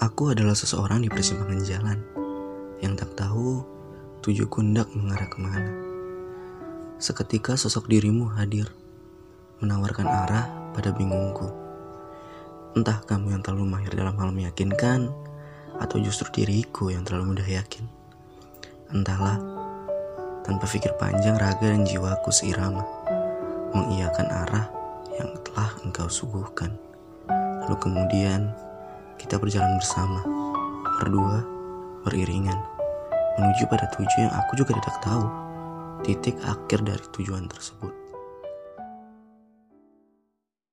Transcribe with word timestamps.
Aku 0.00 0.32
adalah 0.32 0.56
seseorang 0.56 1.04
di 1.04 1.12
persimpangan 1.12 1.60
jalan 1.60 2.00
yang 2.80 2.96
tak 2.96 3.12
tahu 3.20 3.60
tujuh 4.24 4.48
kundak 4.48 4.88
mengarah 4.96 5.28
ke 5.28 5.36
mana. 5.36 5.72
Seketika 6.96 7.52
sosok 7.60 7.84
dirimu 7.84 8.32
hadir, 8.32 8.72
menawarkan 9.60 10.08
arah 10.08 10.72
pada 10.72 10.96
bingungku. 10.96 11.52
Entah 12.72 13.04
kamu 13.04 13.36
yang 13.36 13.44
terlalu 13.44 13.76
mahir 13.76 13.92
dalam 13.92 14.16
hal 14.16 14.32
meyakinkan, 14.32 15.12
atau 15.76 16.00
justru 16.00 16.32
diriku 16.32 16.88
yang 16.88 17.04
terlalu 17.04 17.36
mudah 17.36 17.48
yakin. 17.60 17.84
Entahlah, 18.96 19.36
tanpa 20.48 20.64
pikir 20.64 20.96
panjang 20.96 21.36
raga 21.36 21.76
dan 21.76 21.84
jiwaku 21.84 22.32
seirama, 22.32 22.88
mengiyakan 23.76 24.32
arah 24.48 24.64
yang 25.20 25.28
telah 25.44 25.76
engkau 25.84 26.08
suguhkan. 26.08 26.72
Lalu 27.68 27.76
kemudian, 27.76 28.48
kita 29.20 29.36
berjalan 29.36 29.76
bersama, 29.76 30.24
berdua, 30.96 31.44
beriringan, 32.08 32.56
menuju 33.36 33.68
pada 33.68 33.84
tujuan 33.92 34.32
yang 34.32 34.34
aku 34.34 34.52
juga 34.56 34.72
tidak 34.80 34.96
tahu, 35.04 35.24
titik 36.00 36.36
akhir 36.40 36.80
dari 36.80 37.04
tujuan 37.12 37.44
tersebut. 37.52 37.99